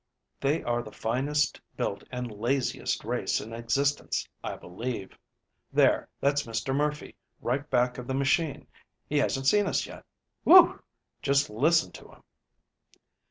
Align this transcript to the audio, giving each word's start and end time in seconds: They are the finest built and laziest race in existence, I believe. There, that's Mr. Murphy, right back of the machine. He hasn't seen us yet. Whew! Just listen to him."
They 0.39 0.63
are 0.63 0.81
the 0.81 0.91
finest 0.91 1.61
built 1.77 2.03
and 2.11 2.31
laziest 2.31 3.03
race 3.05 3.39
in 3.39 3.53
existence, 3.53 4.27
I 4.43 4.55
believe. 4.55 5.15
There, 5.71 6.09
that's 6.19 6.41
Mr. 6.47 6.75
Murphy, 6.75 7.13
right 7.39 7.69
back 7.69 7.99
of 7.99 8.07
the 8.07 8.15
machine. 8.15 8.65
He 9.07 9.19
hasn't 9.19 9.45
seen 9.45 9.67
us 9.67 9.85
yet. 9.85 10.03
Whew! 10.43 10.81
Just 11.21 11.51
listen 11.51 11.91
to 11.91 12.07
him." 12.13 12.23